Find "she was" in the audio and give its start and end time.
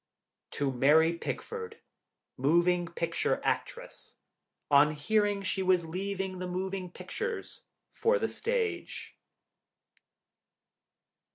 5.43-5.85